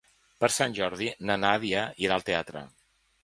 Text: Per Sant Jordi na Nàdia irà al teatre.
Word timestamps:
Per 0.43 0.47
Sant 0.53 0.71
Jordi 0.77 1.09
na 1.31 1.37
Nàdia 1.43 1.85
irà 2.07 2.17
al 2.17 2.27
teatre. 2.31 2.65